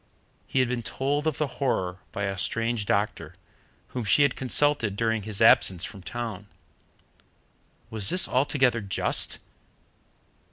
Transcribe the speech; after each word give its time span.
He 0.47 0.61
had 0.61 0.67
been 0.67 0.81
told 0.81 1.27
of 1.27 1.37
the 1.37 1.45
horror 1.61 1.99
by 2.11 2.23
a 2.23 2.35
strange 2.35 2.87
doctor, 2.87 3.35
whom 3.89 4.03
she 4.03 4.23
had 4.23 4.35
consulted 4.35 4.95
during 4.95 5.21
his 5.21 5.43
absence 5.43 5.85
from 5.85 6.01
town. 6.01 6.47
Was 7.91 8.09
this 8.09 8.27
altogether 8.27 8.81
just? 8.81 9.37